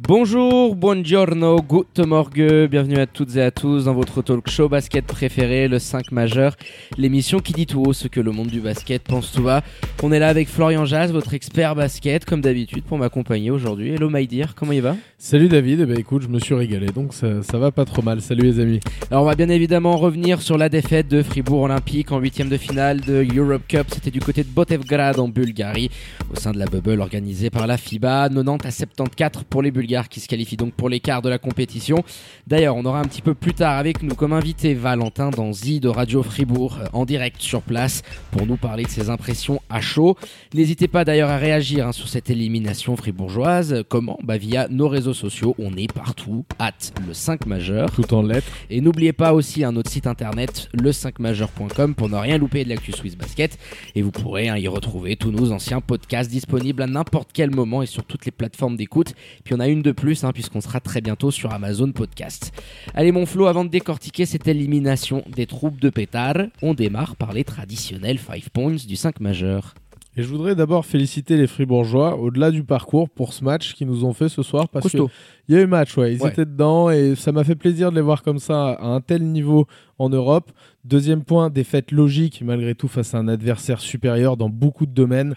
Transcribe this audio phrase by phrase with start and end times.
[0.00, 5.06] Bonjour, buongiorno, good morgue, bienvenue à toutes et à tous dans votre talk show basket
[5.06, 6.56] préféré, le 5 majeur,
[6.98, 9.62] l'émission qui dit tout haut ce que le monde du basket pense tout bas.
[10.02, 13.90] On est là avec Florian Jazz, votre expert basket, comme d'habitude, pour m'accompagner aujourd'hui.
[13.90, 14.96] Hello my dear, comment il va?
[15.16, 18.02] Salut David, eh ben, écoute, je me suis régalé, donc ça, ça va pas trop
[18.02, 18.20] mal.
[18.20, 18.80] Salut les amis.
[19.12, 22.56] Alors on va bien évidemment revenir sur la défaite de Fribourg Olympique en huitième de
[22.56, 23.86] finale de Europe Cup.
[23.92, 25.88] C'était du côté de Botevgrad en Bulgarie,
[26.32, 28.28] au sein de la bubble organisée par la FIBA.
[28.28, 32.02] 90 à 74 pour les Bulgares qui se qualifient donc pour l'écart de la compétition.
[32.46, 35.88] D'ailleurs, on aura un petit peu plus tard avec nous comme invité Valentin Danzy de
[35.88, 40.16] Radio Fribourg euh, en direct sur place pour nous parler de ses impressions à chaud.
[40.54, 43.84] N'hésitez pas d'ailleurs à réagir hein, sur cette élimination fribourgeoise.
[43.88, 47.90] Comment Bah via nos réseaux sociaux, on est partout, hâte le 5 majeur.
[47.90, 48.46] Tout en lettres.
[48.70, 52.92] Et n'oubliez pas aussi un autre site internet, le5majeur.com pour ne rien louper de l'actu
[52.92, 53.58] Swiss Basket.
[53.94, 57.82] Et vous pourrez hein, y retrouver tous nos anciens podcasts disponibles à n'importe quel moment
[57.82, 59.14] et sur toutes les plateformes d'écoute.
[59.44, 62.52] Puis on a une de plus, hein, puisqu'on sera très bientôt sur Amazon Podcast.
[62.94, 67.32] Allez mon Flo, avant de décortiquer cette élimination des troupes de pétard, on démarre par
[67.32, 69.74] les traditionnels 5 points du 5 majeur.
[70.16, 74.04] Et je voudrais d'abord féliciter les Fribourgeois au-delà du parcours pour ce match qu'ils nous
[74.04, 75.02] ont fait ce soir parce qu'il
[75.48, 76.30] y a eu match, ouais, ils Ouais.
[76.30, 79.24] étaient dedans et ça m'a fait plaisir de les voir comme ça à un tel
[79.24, 79.66] niveau
[79.98, 80.52] en Europe.
[80.84, 85.34] Deuxième point, défaite logique malgré tout face à un adversaire supérieur dans beaucoup de domaines.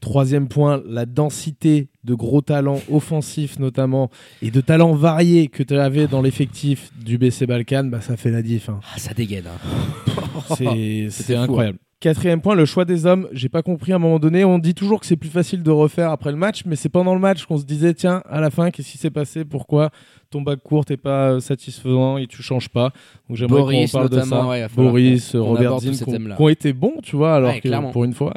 [0.00, 4.10] Troisième point, la densité de gros talents offensifs notamment
[4.42, 8.30] et de talents variés que tu avais dans l'effectif du BC Balkan, bah, ça fait
[8.30, 8.68] la diff.
[8.68, 8.78] hein.
[8.94, 9.46] Ah, ça dégaine.
[9.46, 10.52] hein.
[10.56, 11.42] C'est- hein.
[11.42, 11.78] incroyable.
[12.00, 13.26] Quatrième point, le choix des hommes.
[13.32, 14.44] J'ai pas compris à un moment donné.
[14.44, 17.12] On dit toujours que c'est plus facile de refaire après le match, mais c'est pendant
[17.12, 19.44] le match qu'on se disait tiens, à la fin, qu'est-ce qui s'est passé?
[19.44, 19.90] Pourquoi?
[20.30, 22.92] Ton bac court n'est pas euh, satisfaisant et tu changes pas
[23.28, 24.46] Donc j'aimerais qu'on parle de ça.
[24.46, 26.04] ouais, Boris, qu'on Robert Zinn, qui
[26.38, 27.90] ont- été bons, tu vois, alors Ouais, que clairement.
[27.90, 28.32] pour une fois,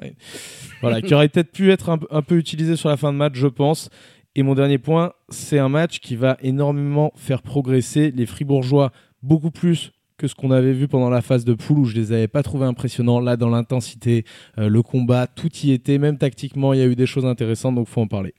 [0.82, 3.34] voilà, qui aurait peut-être pu être un, un peu utilisé sur la fin de match,
[3.36, 3.90] je pense.
[4.36, 9.52] Et mon dernier point, c'est un match qui va énormément faire progresser les Fribourgeois beaucoup
[9.52, 12.28] plus que ce qu'on avait vu pendant la phase de poule où je les avais
[12.28, 13.20] pas trouvés impressionnants.
[13.20, 14.24] Là, dans l'intensité,
[14.60, 15.98] euh, le combat, tout y était.
[15.98, 18.36] Même tactiquement, il y a eu des choses intéressantes, donc faut en parler.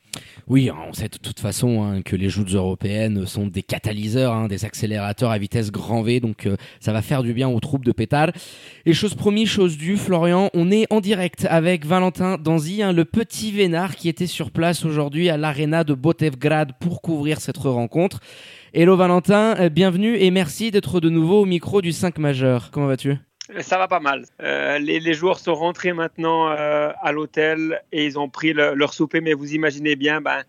[0.47, 4.47] Oui, on sait de toute façon hein, que les joutes européennes sont des catalyseurs, hein,
[4.47, 7.85] des accélérateurs à vitesse grand V, donc euh, ça va faire du bien aux troupes
[7.85, 8.31] de pétard.
[8.87, 13.05] Et chose promis, chose due, Florian, on est en direct avec Valentin Danzy, hein, le
[13.05, 18.21] petit vénard qui était sur place aujourd'hui à l'aréna de Botevgrad pour couvrir cette rencontre.
[18.75, 22.71] Hello Valentin, euh, bienvenue et merci d'être de nouveau au micro du 5 majeur.
[22.71, 23.17] Comment vas-tu?
[23.61, 24.25] Ça va pas mal.
[24.41, 28.75] Euh, les, les joueurs sont rentrés maintenant euh, à l'hôtel et ils ont pris le-
[28.75, 30.43] leur souper, mais vous imaginez bien, ben,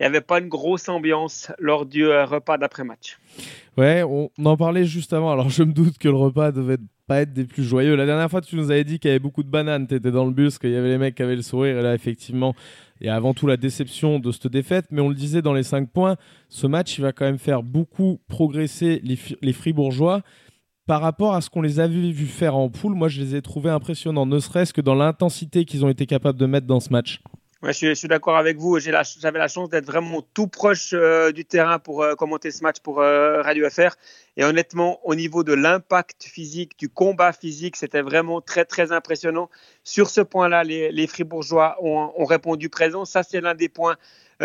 [0.00, 3.18] il n'y avait pas une grosse ambiance lors du euh, repas d'après-match.
[3.76, 5.30] Ouais, on, on en parlait juste avant.
[5.30, 6.78] Alors, je me doute que le repas devait
[7.08, 7.96] pas être des plus joyeux.
[7.96, 9.86] La dernière fois, tu nous avais dit qu'il y avait beaucoup de bananes.
[9.86, 11.78] Tu étais dans le bus, qu'il y avait les mecs qui avaient le sourire.
[11.78, 12.54] Et là, effectivement,
[13.00, 14.86] il y a avant tout la déception de cette défaite.
[14.90, 16.16] Mais on le disait dans les 5 points,
[16.50, 20.22] ce match, il va quand même faire beaucoup progresser les, les Fribourgeois.
[20.86, 23.42] Par rapport à ce qu'on les avait vu faire en poule, moi je les ai
[23.42, 26.90] trouvés impressionnants, ne serait-ce que dans l'intensité qu'ils ont été capables de mettre dans ce
[26.90, 27.20] match.
[27.64, 28.78] Je suis, d'accord avec vous.
[28.78, 32.76] J'avais la, chance d'être vraiment tout proche euh, du terrain pour euh, commenter ce match
[32.78, 33.96] pour euh, Radio FR.
[34.36, 39.50] Et honnêtement, au niveau de l'impact physique, du combat physique, c'était vraiment très, très impressionnant.
[39.82, 43.04] Sur ce point-là, les, Fribourgeois ont, ont répondu présent.
[43.04, 43.96] Ça, c'est l'un des points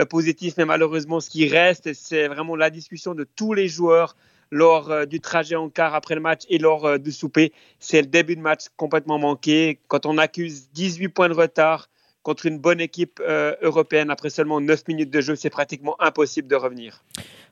[0.10, 0.56] positifs.
[0.58, 4.16] Mais malheureusement, ce qui reste, c'est vraiment la discussion de tous les joueurs
[4.50, 7.54] lors du trajet en car après le match et lors du souper.
[7.78, 9.80] C'est le début de match complètement manqué.
[9.88, 11.90] Quand on accuse 18 points de retard,
[12.24, 16.48] contre une bonne équipe euh, européenne après seulement 9 minutes de jeu, c'est pratiquement impossible
[16.48, 17.04] de revenir.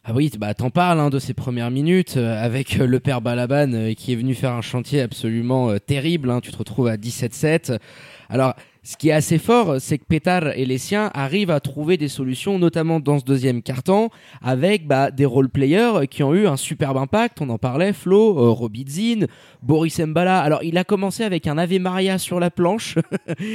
[0.04, 3.22] Ah oui, bah t'en parles hein, de ces premières minutes euh, avec euh, le père
[3.22, 6.32] Balaban euh, qui est venu faire un chantier absolument euh, terrible.
[6.32, 6.40] hein.
[6.42, 7.78] tu te retrouves à 17-7.
[8.28, 11.98] Alors, ce qui est assez fort, c'est que Pétard et les siens arrivent à trouver
[11.98, 14.10] des solutions, notamment dans ce deuxième carton,
[14.42, 17.42] avec bah, des role-players qui ont eu un superbe impact.
[17.42, 19.28] On en parlait, Flo, euh, Robidzin,
[19.62, 20.40] Boris Mbala.
[20.40, 22.98] Alors, il a commencé avec un Ave Maria sur la planche.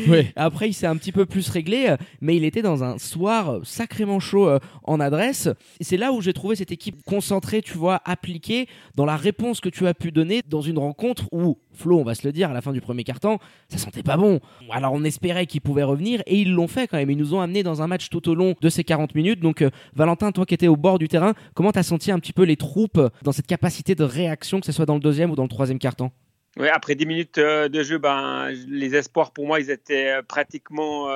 [0.08, 0.32] Ouais.
[0.36, 3.50] Après, il s'est un petit peu plus réglé, euh, mais il était dans un soir
[3.50, 5.48] euh, sacrément chaud euh, en adresse.
[5.80, 9.68] C'est là où j'ai trouvé cette équipe concentrée, tu vois, appliquée dans la réponse que
[9.68, 12.52] tu as pu donner dans une rencontre où, Flo, on va se le dire, à
[12.52, 13.38] la fin du premier carton,
[13.68, 14.40] ça sentait pas bon.
[14.70, 17.10] alors on espérait qu'ils pouvaient revenir et ils l'ont fait quand même.
[17.10, 19.40] Ils nous ont amené dans un match tout au long de ces 40 minutes.
[19.40, 22.32] Donc euh, Valentin, toi qui étais au bord du terrain, comment t'as senti un petit
[22.32, 25.34] peu les troupes dans cette capacité de réaction, que ce soit dans le deuxième ou
[25.34, 26.12] dans le troisième quart-temps?
[26.58, 31.08] Oui, après 10 minutes euh, de jeu, ben, les espoirs pour moi, ils étaient pratiquement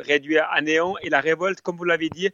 [0.00, 0.94] réduits à néant.
[1.02, 2.30] Et la révolte, comme vous l'avez dit,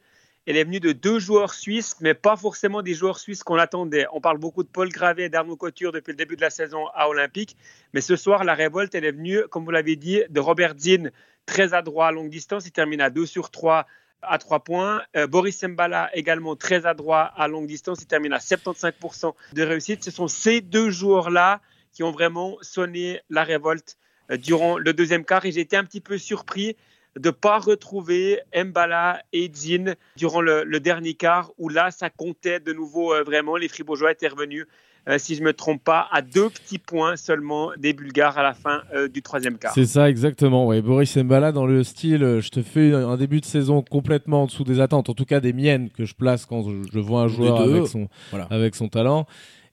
[0.49, 4.06] elle est venue de deux joueurs suisses, mais pas forcément des joueurs suisses qu'on attendait.
[4.15, 6.87] On parle beaucoup de Paul Gravé et d'Arnaud Couture depuis le début de la saison
[6.95, 7.55] à Olympique,
[7.93, 11.12] mais ce soir, la révolte, elle est venue, comme vous l'avez dit, de Robert Zinn,
[11.45, 12.65] très adroit à longue distance.
[12.67, 13.87] Il termine à 2 sur 3
[14.23, 15.03] à 3 points.
[15.19, 17.99] Euh, Boris Mbala également très adroit à longue distance.
[18.01, 20.03] Il termine à 75% de réussite.
[20.03, 21.61] Ce sont ces deux joueurs-là
[21.93, 23.99] qui ont vraiment sonné la révolte
[24.31, 26.75] euh, durant le deuxième quart et j'ai été un petit peu surpris
[27.16, 32.60] de ne pas retrouver Mbala et Zin durant le, dernier quart, où là, ça comptait
[32.60, 33.56] de nouveau euh, vraiment.
[33.56, 34.66] Les Fribourgeois étaient revenus,
[35.08, 38.43] euh, si je ne me trompe pas, à deux petits points seulement des Bulgares à
[38.43, 39.72] la fin euh, du troisième quart.
[39.75, 40.66] C'est ça, exactement.
[40.66, 40.81] Ouais.
[40.81, 44.64] Boris Mbala, dans le style, je te fais un début de saison complètement en dessous
[44.64, 46.62] des attentes, en tout cas des miennes que je place quand
[46.93, 48.08] je, vois un joueur avec son,
[48.50, 49.26] avec son talent.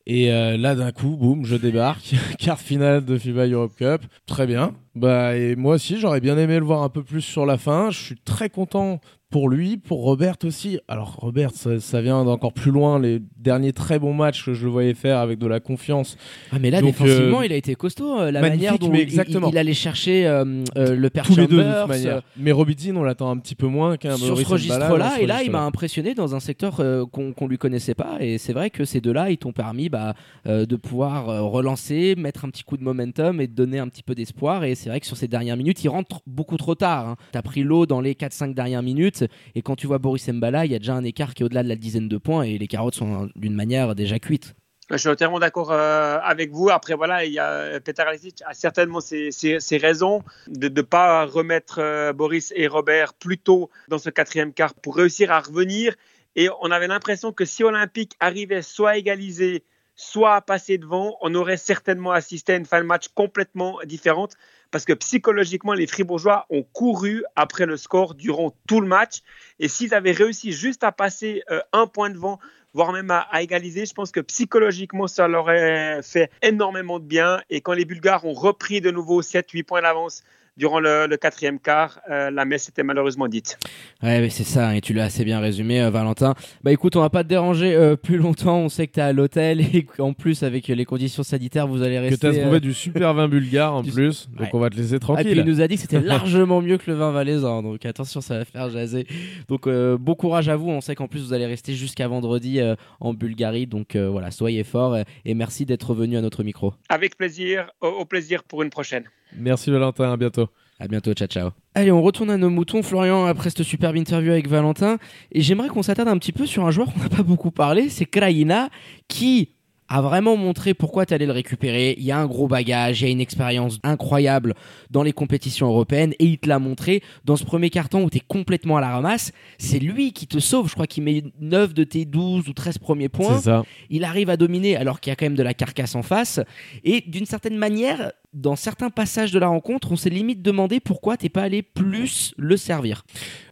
[0.07, 2.13] Et là, d'un coup, boum, je débarque.
[2.37, 4.01] Quart finale de FIBA Europe Cup.
[4.27, 4.73] Très bien.
[4.93, 7.89] Bah, et moi aussi, j'aurais bien aimé le voir un peu plus sur la fin.
[7.89, 9.01] Je suis très content
[9.35, 10.79] pour lui, pour Robert aussi.
[10.87, 13.01] Alors Robert, ça, vient d'encore plus loin.
[13.01, 16.15] Les derniers très bons matchs que je le voyais faire avec de la confiance.
[16.53, 18.17] Ah mais là défensivement, euh, il a été costaud.
[18.17, 21.89] Euh, la manière dont il, allait chercher euh, le père Tous les deux de toute
[21.89, 22.21] manière.
[22.37, 25.19] Mais Robidine, on l'attend un petit peu moins qu'un sur ce registre-là.
[25.19, 26.77] Et là, il m'a impressionné dans un secteur
[27.11, 28.15] qu'on ne lui connaissait pas.
[28.21, 30.13] Et c'est vrai que ces deux-là, ils t'ont permis bah,
[30.45, 34.15] de pouvoir relancer, mettre un petit coup de momentum et de donner un petit peu
[34.15, 34.63] d'espoir.
[34.63, 37.09] Et c'est vrai que sur ces dernières minutes, il rentre beaucoup trop tard.
[37.09, 37.15] Hein.
[37.33, 39.24] Tu as pris l'eau dans les 4-5 dernières minutes.
[39.55, 41.63] Et quand tu vois Boris Mbala, il y a déjà un écart qui est au-delà
[41.63, 44.55] de la dizaine de points et les carottes sont d'une manière déjà cuites.
[44.91, 46.69] Je suis entièrement d'accord euh, avec vous.
[46.69, 49.31] Après, voilà, il y a, Peter Alisic a certainement ses,
[49.77, 54.75] raisons de ne pas remettre euh, Boris et Robert plus tôt dans ce quatrième quart
[54.75, 55.95] pour réussir à revenir.
[56.35, 59.63] Et on avait l'impression que si Olympique arrivait soit à égaliser,
[59.95, 64.35] soit à passer devant, on aurait certainement assisté à une fin de match complètement différente
[64.71, 69.21] parce que psychologiquement, les Fribourgeois ont couru après le score durant tout le match.
[69.59, 72.39] Et s'ils avaient réussi juste à passer euh, un point devant,
[72.73, 77.05] voire même à, à, égaliser, je pense que psychologiquement, ça leur aurait fait énormément de
[77.05, 77.41] bien.
[77.49, 80.23] Et quand les Bulgares ont repris de nouveau 7-8 points d'avance
[80.57, 83.57] durant le, quatrième quart, euh, la messe était malheureusement dite.
[84.01, 86.33] Ouais, c'est ça, et tu l'as assez bien résumé, euh, Valentin.
[86.63, 88.59] Bah écoute, on va pas te déranger euh, plus longtemps.
[88.59, 91.81] On sait que tu es à l'hôtel et qu'en plus, avec les conditions sanitaires, vous
[91.81, 92.27] allez rester.
[92.27, 94.99] Que tu as trouvé du super vin bulgare en plus, donc on va te laisser
[94.99, 95.27] tranquille.
[95.27, 97.85] et puis il nous a dit que c'était largement mieux que le vin valaisan, donc
[97.85, 99.07] attention, ça va faire jaser.
[99.47, 100.69] Donc bon courage à vous.
[100.69, 102.59] On sait qu'en plus, vous allez rester jusqu'à vendredi
[102.99, 106.73] en Bulgarie, donc voilà, soyez forts et merci d'être venu à notre micro.
[106.89, 109.05] Avec plaisir, au plaisir pour une prochaine.
[109.37, 110.47] Merci Valentin, à bientôt.
[110.79, 111.49] À bientôt, ciao ciao.
[111.73, 114.97] Allez, on retourne à nos moutons, Florian, après cette superbe interview avec Valentin.
[115.31, 117.89] Et j'aimerais qu'on s'attarde un petit peu sur un joueur qu'on n'a pas beaucoup parlé,
[117.89, 118.69] c'est Kraina,
[119.07, 119.51] qui
[119.87, 121.95] a vraiment montré pourquoi tu allais le récupérer.
[121.97, 124.55] Il y a un gros bagage, il y a une expérience incroyable
[124.89, 128.17] dans les compétitions européennes et il te l'a montré dans ce premier carton où tu
[128.17, 129.31] es complètement à la ramasse.
[129.57, 130.69] C'est lui qui te sauve.
[130.69, 133.39] Je crois qu'il met 9 de tes 12 ou 13 premiers points.
[133.39, 133.63] Ça.
[133.89, 136.39] Il arrive à dominer alors qu'il y a quand même de la carcasse en face.
[136.83, 141.15] Et d'une certaine manière, dans certains passages de la rencontre, on s'est limite demandé pourquoi
[141.15, 143.05] t'es pas allé plus le servir.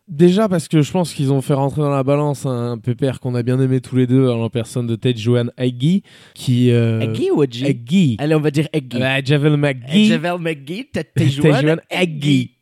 [0.10, 3.36] Déjà parce que je pense qu'ils ont fait rentrer dans la balance un pépère qu'on
[3.36, 7.14] a bien aimé tous les deux en personne de Ted Johan Eggy qui euh...
[7.34, 8.68] Ou Eggy Eggy Allez on va dire
[9.00, 12.58] bah, Javel McGee Javel McGee Ted Johan Eggy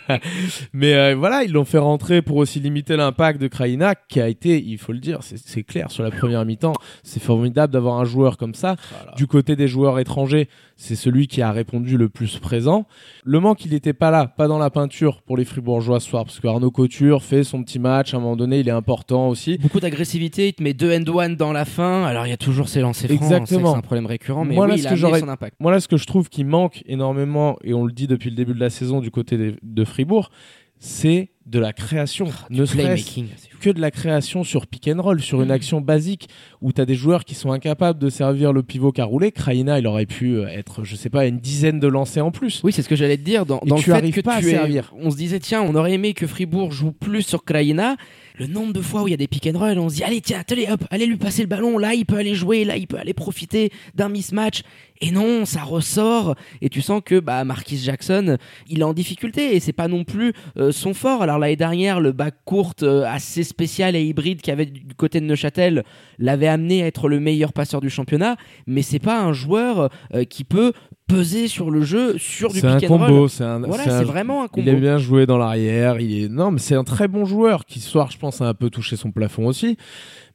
[0.74, 4.28] mais euh, voilà ils l'ont fait rentrer pour aussi limiter l'impact de Kraina qui a
[4.28, 8.04] été il faut le dire c'est clair sur la première mi-temps c'est formidable d'avoir un
[8.04, 8.76] joueur comme ça.
[9.16, 10.48] Du côté des joueurs étrangers
[10.80, 12.86] c'est celui qui a répondu le plus présent.
[13.24, 16.24] Le manque, il n'était pas là, pas dans la peinture pour les Fribourgeois ce soir,
[16.24, 19.28] parce que Arnaud Couture fait son petit match, à un moment donné, il est important
[19.28, 19.58] aussi.
[19.58, 22.38] Beaucoup d'agressivité, il te met deux end one dans la fin, alors il y a
[22.38, 23.72] toujours ces lancers francs, Exactement.
[23.72, 25.56] c'est un problème récurrent, mais oui, il a son impact.
[25.60, 28.36] Moi là, ce que je trouve qui manque énormément, et on le dit depuis le
[28.36, 30.30] début de la saison du côté de Fribourg,
[30.78, 33.20] c'est de la création, ah, ne serait-ce
[33.60, 35.52] que de la création sur pick and roll, sur une mm.
[35.52, 36.28] action basique
[36.62, 39.32] où tu as des joueurs qui sont incapables de servir le pivot qu'a roulé.
[39.32, 42.60] Kraina, il aurait pu euh, être, je sais pas, une dizaine de lancers en plus.
[42.62, 43.46] Oui, c'est ce que j'allais te dire.
[43.46, 44.94] Dans, dans le fait que pas à servir.
[44.96, 47.96] On se disait, tiens, on aurait aimé que Fribourg joue plus sur Kraina
[48.40, 50.02] le nombre de fois où il y a des pick and roll, on se dit
[50.02, 52.78] allez tiens, allez hop, allez lui passer le ballon, là il peut aller jouer, là
[52.78, 54.62] il peut aller profiter d'un mismatch.
[55.02, 59.56] Et non, ça ressort et tu sens que bah Marquis Jackson, il est en difficulté
[59.56, 61.22] et c'est pas non plus euh, son fort.
[61.22, 65.20] Alors l'année dernière, le bac court euh, assez spécial et hybride qu'il avait du côté
[65.20, 65.84] de Neuchâtel
[66.18, 70.24] l'avait amené à être le meilleur passeur du championnat, mais c'est pas un joueur euh,
[70.24, 70.72] qui peut
[71.10, 72.98] peser sur le jeu, sur du pick and roll.
[73.08, 74.62] combo, c'est un, Voilà, c'est vraiment un combo.
[74.66, 76.00] Il aime bien jouer dans l'arrière.
[76.00, 78.46] Il est non, mais c'est un très bon joueur qui ce soir, je pense, a
[78.48, 79.76] un peu touché son plafond aussi.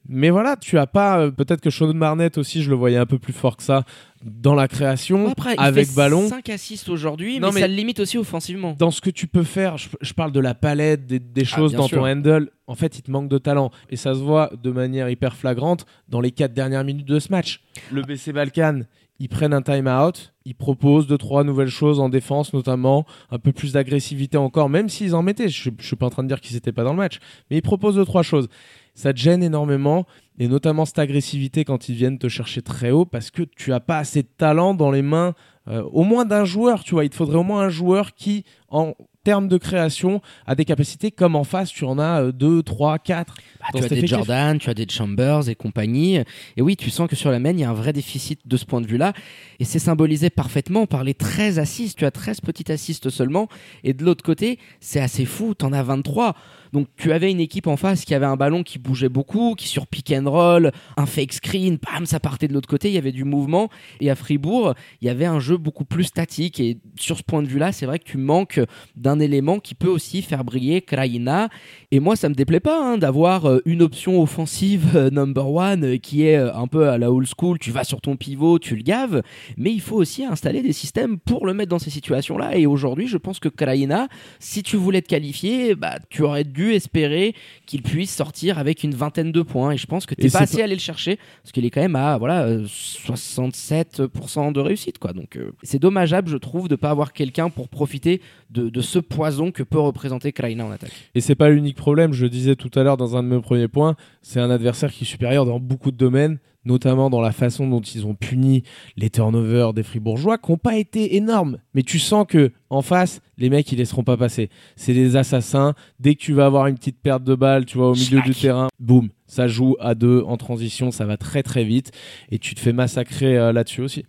[0.07, 1.17] Mais voilà, tu as pas.
[1.19, 3.83] euh, Peut-être que Sean Barnett aussi, je le voyais un peu plus fort que ça
[4.23, 6.27] dans la création, Après, il avec fait ballon.
[6.29, 8.75] 5 assists aujourd'hui, mais, mais- ça le limite aussi offensivement.
[8.77, 11.55] Dans ce que tu peux faire, je, je parle de la palette, des, des Ah,
[11.55, 11.99] choses dans sûr.
[11.99, 12.49] ton handle.
[12.67, 13.71] En fait, il te manque de talent.
[13.89, 17.29] Et ça se voit de manière hyper flagrante dans les quatre dernières minutes de ce
[17.31, 17.61] match.
[17.91, 18.81] Le BC Balkan,
[19.19, 23.51] ils prennent un time-out, ils proposent deux, trois nouvelles choses en défense, notamment un peu
[23.51, 25.49] plus d'agressivité encore, même s'ils en mettaient.
[25.49, 27.19] Je, je suis pas en train de dire qu'ils n'étaient pas dans le match,
[27.49, 28.49] mais ils proposent deux, trois choses.
[28.93, 30.05] Ça te gêne énormément,
[30.37, 33.79] et notamment cette agressivité quand ils viennent te chercher très haut, parce que tu as
[33.79, 35.33] pas assez de talent dans les mains,
[35.67, 37.05] euh, au moins d'un joueur, tu vois.
[37.05, 38.93] Il te faudrait au moins un joueur qui, en
[39.25, 42.99] termes de création, a des capacités comme en face, tu en as euh, deux, trois,
[42.99, 43.35] quatre.
[43.59, 44.17] Bah, dans tu as des effectif.
[44.17, 46.19] Jordan, tu as des Chambers et compagnie.
[46.55, 48.55] Et oui, tu sens que sur la main, il y a un vrai déficit de
[48.55, 49.13] ce point de vue-là.
[49.59, 51.97] Et c'est symbolisé parfaitement par les 13 assists.
[51.97, 53.49] Tu as 13 petites assists seulement.
[53.83, 55.55] Et de l'autre côté, c'est assez fou.
[55.57, 56.35] Tu en as 23.
[56.75, 59.69] Donc tu avais une équipe en face qui avait un ballon qui bougeait beaucoup, qui
[59.69, 62.97] sur pick and roll, un fake screen, bam, ça partait de l'autre côté, il y
[62.97, 63.69] avait du mouvement.
[64.01, 66.59] Et à Fribourg, il y avait un jeu beaucoup plus statique.
[66.59, 68.59] Et sur ce point de vue-là, c'est vrai que tu manques
[68.97, 71.47] d'un élément qui peut aussi faire briller Kraina.
[71.91, 75.85] Et moi, ça me déplaît pas hein, d'avoir euh, une option offensive euh, number one
[75.85, 77.57] euh, qui est un peu à la old school.
[77.57, 79.21] Tu vas sur ton pivot, tu le gaves,
[79.55, 82.57] mais il faut aussi installer des systèmes pour le mettre dans ces situations-là.
[82.57, 86.64] Et aujourd'hui, je pense que Kraina, si tu voulais te qualifier, bah, tu aurais dû
[86.73, 87.33] espérer
[87.65, 89.71] qu'il puisse sortir avec une vingtaine de points.
[89.71, 91.81] Et je pense que tu Et pas assez allé le chercher parce qu'il est quand
[91.81, 95.13] même à voilà euh, 67% de réussite, quoi.
[95.13, 98.99] Donc euh, c'est dommageable, je trouve, de pas avoir quelqu'un pour profiter de, de ce
[98.99, 100.91] poison que peut représenter Kraina en attaque.
[101.13, 103.41] Et c'est pas l'unique problème, je le disais tout à l'heure dans un de mes
[103.41, 107.31] premiers points, c'est un adversaire qui est supérieur dans beaucoup de domaines, notamment dans la
[107.31, 108.63] façon dont ils ont puni
[108.97, 111.59] les turnovers des Fribourgeois, qui n'ont pas été énormes.
[111.73, 114.49] Mais tu sens que en face, les mecs, ils laisseront pas passer.
[114.75, 115.75] C'est des assassins.
[115.99, 118.33] Dès que tu vas avoir une petite perte de balle, tu vois, au milieu du
[118.33, 121.91] terrain, boum, ça joue à deux en transition, ça va très très vite,
[122.31, 124.05] et tu te fais massacrer euh, là-dessus aussi.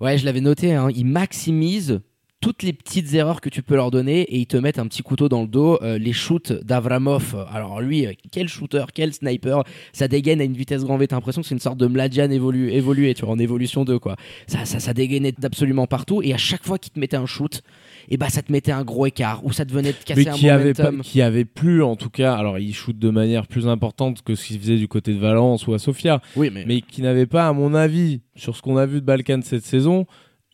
[0.00, 2.00] Ouais, je l'avais noté, hein, ils maximisent
[2.40, 5.02] toutes les petites erreurs que tu peux leur donner et ils te mettent un petit
[5.02, 5.78] couteau dans le dos.
[5.82, 10.54] Euh, les shoots d'Avramov, alors lui, euh, quel shooter, quel sniper, ça dégaine à une
[10.54, 11.08] vitesse grand V.
[11.08, 13.98] T'as l'impression que c'est une sorte de Mladian évolu évolué, tu vois, en évolution 2,
[13.98, 14.16] quoi.
[14.46, 17.62] Ça, ça, ça dégainait d'absolument partout et à chaque fois qu'il te mettait un shoot,
[18.08, 20.28] et bah ça te mettait un gros écart ou ça te venait de casser mais
[20.28, 21.02] un qui avait, pas, momentum.
[21.02, 24.46] qui avait plus, en tout cas, alors il shoot de manière plus importante que ce
[24.46, 27.48] qu'il faisait du côté de Valence ou à Sofia, Oui, mais, mais qui n'avait pas,
[27.48, 30.06] à mon avis, sur ce qu'on a vu de Balkan cette saison,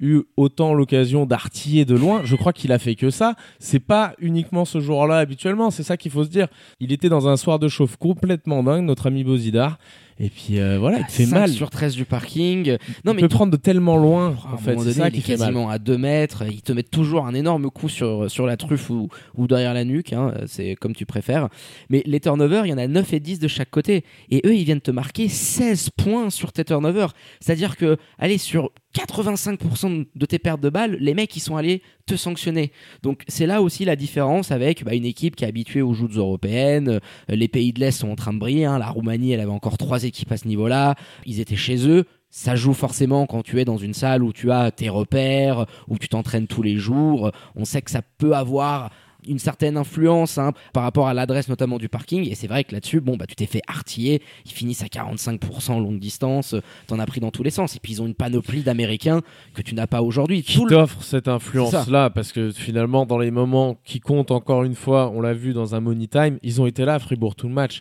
[0.04, 2.22] eu autant l'occasion d'artiller de loin.
[2.24, 3.34] Je crois qu'il a fait que ça.
[3.58, 6.48] C'est pas uniquement ce jour-là habituellement, c'est ça qu'il faut se dire.
[6.80, 9.78] Il était dans un soir de chauffe complètement dingue, notre ami Bozidar.
[10.20, 11.50] Et puis euh, voilà, il te fait 5 mal.
[11.50, 12.76] sur 13 du parking.
[13.04, 14.72] Non, il mais peut prendre de tellement loin, en fait.
[14.74, 15.48] moment C'est ça qui est fait mal.
[15.48, 16.44] quasiment à 2 mètres.
[16.48, 19.84] Ils te mettent toujours un énorme coup sur, sur la truffe ou, ou derrière la
[19.84, 20.12] nuque.
[20.12, 21.48] hein, c'est comme tu préfères.
[21.90, 24.04] Mais les turnovers, il y en a 9 et 10 de chaque côté.
[24.30, 27.12] Et eux, ils viennent te marquer 16 points sur tes turnovers.
[27.40, 31.82] C'est-à-dire que, allez, sur 85% de tes pertes de balles, les mecs, ils sont allés
[32.06, 32.70] te sanctionner.
[33.02, 36.16] Donc c'est là aussi la différence avec bah, une équipe qui est habituée aux joutes
[36.16, 36.88] européennes.
[36.88, 38.66] Euh, Les pays de l'Est sont en train de briller.
[38.66, 38.78] hein.
[38.78, 40.94] La Roumanie, elle avait encore équipes à ce niveau-là.
[41.26, 42.04] Ils étaient chez eux.
[42.30, 45.98] Ça joue forcément quand tu es dans une salle où tu as tes repères, où
[45.98, 47.30] tu t'entraînes tous les jours.
[47.54, 48.90] On sait que ça peut avoir
[49.28, 52.72] une certaine influence hein, par rapport à l'adresse notamment du parking et c'est vrai que
[52.74, 56.54] là-dessus bon bah tu t'es fait artiller ils finissent à 45% longue distance
[56.86, 59.20] t'en as pris dans tous les sens et puis ils ont une panoplie d'américains
[59.54, 63.30] que tu n'as pas aujourd'hui qui le- t'offre cette influence-là, parce que finalement, dans les
[63.30, 66.66] moments qui comptent, encore une fois, on l'a vu dans un Money Time, ils ont
[66.66, 67.80] été là à Fribourg tout le match.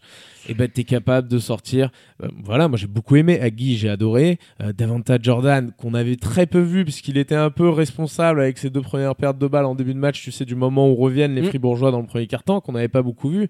[0.49, 1.89] Et ben, t'es capable de sortir.
[2.21, 3.39] euh, voilà, moi j'ai beaucoup aimé.
[3.39, 4.39] Agui, j'ai adoré.
[4.61, 8.69] Euh, Davanta Jordan, qu'on avait très peu vu, puisqu'il était un peu responsable avec ses
[8.69, 11.32] deux premières pertes de balles en début de match, tu sais, du moment où reviennent
[11.35, 11.45] les Mm.
[11.45, 13.47] Fribourgeois dans le premier quart-temps, qu'on n'avait pas beaucoup vu.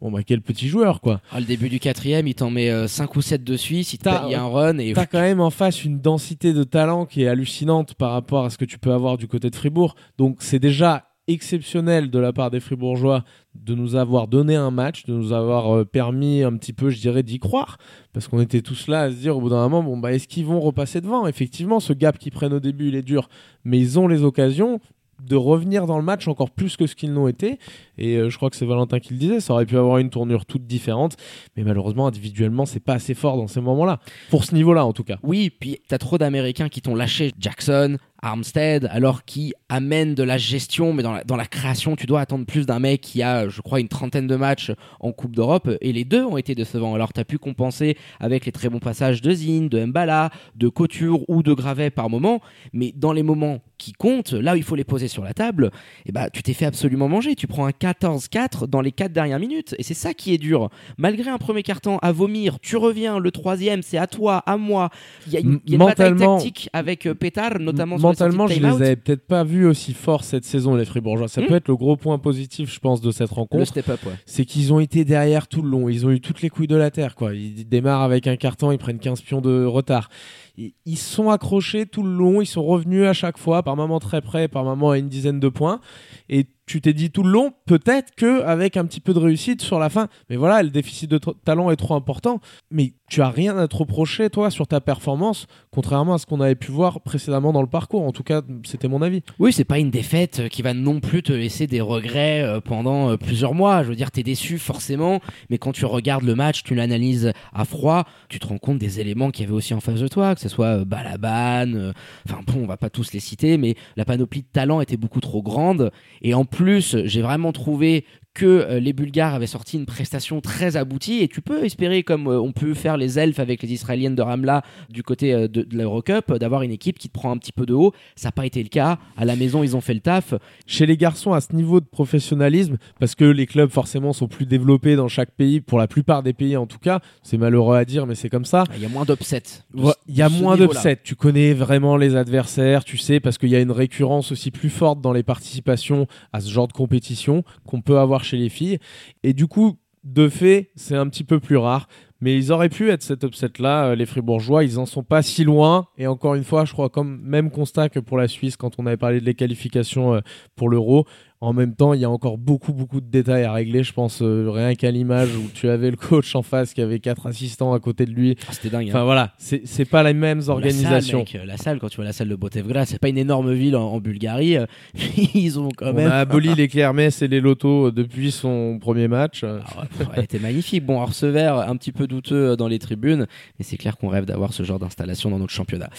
[0.00, 1.20] Bon, bah, quel petit joueur, quoi.
[1.32, 4.04] Ah, le début du quatrième il t'en met 5 ou 7 de suite il te
[4.04, 7.22] T'as- paye un run et T'as quand même en face une densité de talent qui
[7.22, 9.94] est hallucinante par rapport à ce que tu peux avoir du côté de Fribourg.
[10.18, 13.24] Donc c'est déjà exceptionnel de la part des Fribourgeois
[13.54, 17.00] de nous avoir donné un match, de nous avoir euh, permis un petit peu, je
[17.00, 17.78] dirais, d'y croire.
[18.12, 20.28] Parce qu'on était tous là à se dire au bout d'un moment, bon, bah, est-ce
[20.28, 21.26] qu'ils vont repasser devant?
[21.26, 23.28] Effectivement, ce gap qu'ils prennent au début, il est dur.
[23.64, 24.80] Mais ils ont les occasions
[25.24, 27.58] de revenir dans le match encore plus que ce qu'ils l'ont été.
[27.98, 30.10] Et euh, je crois que c'est Valentin qui le disait, ça aurait pu avoir une
[30.10, 31.16] tournure toute différente.
[31.56, 34.00] Mais malheureusement, individuellement, c'est pas assez fort dans ces moments-là.
[34.30, 35.18] Pour ce niveau-là, en tout cas.
[35.22, 37.32] Oui, puis t'as trop d'Américains qui t'ont lâché.
[37.38, 42.06] Jackson, Armstead, alors qui amène de la gestion, mais dans la, dans la création, tu
[42.06, 45.34] dois attendre plus d'un mec qui a, je crois, une trentaine de matchs en Coupe
[45.34, 46.94] d'Europe, et les deux ont été décevants.
[46.94, 50.68] Alors tu as pu compenser avec les très bons passages de Zine, de Mbala, de
[50.68, 52.40] Couture ou de Gravet par moment,
[52.72, 55.70] mais dans les moments qui comptent, là où il faut les poser sur la table,
[56.06, 57.34] eh ben, tu t'es fait absolument manger.
[57.34, 59.74] Tu prends un 14-4 dans les 4 dernières minutes.
[59.78, 60.70] Et c'est ça qui est dur.
[60.98, 64.90] Malgré un premier carton à vomir, tu reviens, le troisième, c'est à toi, à moi.
[65.26, 68.46] Il y a une, y a une bataille tactique avec euh, Pétard, notamment sur Mentalement,
[68.46, 71.28] je les avais peut-être pas vus aussi forts cette saison, les Fribourgeois.
[71.28, 71.46] Ça Hmm.
[71.46, 73.58] peut être le gros point positif, je pense, de cette rencontre.
[74.06, 74.12] ouais.
[74.26, 75.88] C'est qu'ils ont été derrière tout le long.
[75.88, 77.34] Ils ont eu toutes les couilles de la terre, quoi.
[77.34, 80.08] Ils démarrent avec un carton, ils prennent 15 pions de retard.
[80.56, 84.20] Ils sont accrochés tout le long, ils sont revenus à chaque fois, par moments très
[84.20, 85.80] près, par moments à une dizaine de points.
[86.28, 89.62] Et tu t'es dit tout le long, peut-être que avec un petit peu de réussite
[89.62, 92.40] sur la fin, mais voilà, le déficit de talent est trop important.
[92.72, 96.40] Mais tu as rien à te reprocher, toi, sur ta performance, contrairement à ce qu'on
[96.40, 98.02] avait pu voir précédemment dans le parcours.
[98.02, 99.22] En tout cas, c'était mon avis.
[99.38, 102.60] Oui, c'est pas une défaite euh, qui va non plus te laisser des regrets euh,
[102.60, 103.84] pendant euh, plusieurs mois.
[103.84, 105.20] Je veux dire, t'es déçu forcément,
[105.50, 108.98] mais quand tu regardes le match, tu l'analyses à froid, tu te rends compte des
[108.98, 111.92] éléments qu'il y avait aussi en face de toi, que ce soit euh, Balaban, euh,
[112.28, 115.20] enfin bon, on va pas tous les citer, mais la panoplie de talents était beaucoup
[115.20, 115.90] trop grande.
[116.22, 118.04] Et en plus, j'ai vraiment trouvé
[118.36, 121.22] que euh, les Bulgares avaient sorti une prestation très aboutie.
[121.22, 124.20] Et tu peux espérer comme euh, on peut faire les elfes avec les Israéliennes de
[124.20, 127.52] Ramla du côté euh, de, de l'Eurocup d'avoir une équipe qui te prend un petit
[127.52, 127.92] peu de haut.
[128.14, 128.98] Ça n'a pas été le cas.
[129.16, 130.34] À la maison ils ont fait le taf.
[130.66, 134.44] Chez les garçons à ce niveau de professionnalisme, parce que les clubs forcément sont plus
[134.44, 137.86] développés dans chaque pays, pour la plupart des pays en tout cas, c'est malheureux à
[137.86, 138.64] dire, mais c'est comme ça.
[138.76, 139.62] il y a moins d'upsets.
[139.74, 143.48] Ouais, Il y a moins d'upsets, tu connais vraiment les adversaires, tu sais, parce qu'il
[143.48, 147.42] y a une récurrence aussi plus forte dans les participations à ce genre de compétition
[147.64, 148.78] qu'on peut avoir chez les filles.
[149.22, 151.88] Et du coup, de fait, c'est un petit peu plus rare.
[152.20, 154.64] Mais ils auraient pu être cet upset-là, euh, les Fribourgeois.
[154.64, 155.88] Ils en sont pas si loin.
[155.98, 158.86] Et encore une fois, je crois comme même constat que pour la Suisse quand on
[158.86, 160.20] avait parlé de qualifications euh,
[160.54, 161.06] pour l'Euro.
[161.42, 163.82] En même temps, il y a encore beaucoup, beaucoup de détails à régler.
[163.82, 166.98] Je pense euh, rien qu'à l'image où tu avais le coach en face qui avait
[166.98, 168.36] quatre assistants à côté de lui.
[168.48, 168.90] Ah, c'était dingue hein.
[168.92, 171.18] Enfin voilà, c'est pas les mêmes La salle, organisations.
[171.18, 173.76] mec, la salle, quand tu vois la salle de Botevgrad, c'est pas une énorme ville
[173.76, 174.56] en, en Bulgarie.
[174.56, 174.64] euh,
[175.34, 176.10] Ils ont quand On même.
[176.10, 179.44] a aboli les Clermès et les Lotos depuis son premier match.
[179.44, 180.84] Ah pff, elle était magnifique.
[180.86, 183.26] Bon, hors vert un petit peu douteux euh, dans les tribunes,
[183.58, 185.90] mais c'est clair qu'on rêve d'avoir ce genre d'installation dans notre championnat.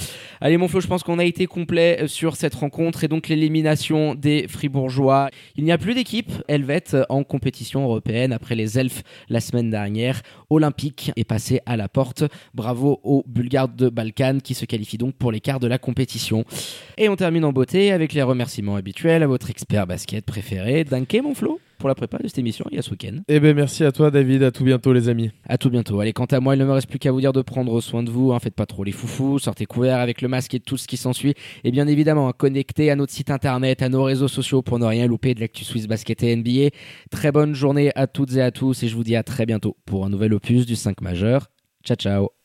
[0.41, 3.27] Allez, mon Flo, je pense qu'on a été complet euh, sur cette rencontre et donc
[3.27, 5.26] l'élimination des Fribourgeois.
[5.55, 10.21] Il n'y a plus d'équipe helvète en compétition européenne après les Elfes la semaine dernière.
[10.49, 12.23] Olympique est passé à la porte.
[12.53, 16.45] Bravo aux Bulgares de Balkan qui se qualifient donc pour les quarts de la compétition.
[16.97, 21.17] Et on termine en beauté avec les remerciements habituels à votre expert basket préféré, Danke,
[21.23, 23.17] mon Flo, pour la prépa de cette émission il y a ce week-end.
[23.27, 25.31] Eh ben merci à toi David, à tout bientôt les amis.
[25.47, 25.99] À tout bientôt.
[25.99, 28.03] Allez, quant à moi, il ne me reste plus qu'à vous dire de prendre soin
[28.03, 28.33] de vous.
[28.33, 30.97] Hein, faites pas trop les foufous, sortez couverts avec le masque et tout ce qui
[30.97, 31.33] s'ensuit.
[31.63, 34.85] Et bien évidemment, hein, connectez à notre site internet, à nos réseaux sociaux pour ne
[34.85, 36.69] rien louper de l'actu Swiss Basket et NBA.
[37.11, 39.77] Très bonne journée à toutes et à tous et je vous dis à très bientôt
[39.85, 41.47] pour un nouvel opus du 5 majeur.
[41.83, 42.36] Ciao ciao